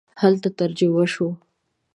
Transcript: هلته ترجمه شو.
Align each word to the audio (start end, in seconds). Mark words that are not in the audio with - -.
هلته 0.21 0.49
ترجمه 0.59 1.03
شو. 1.13 1.27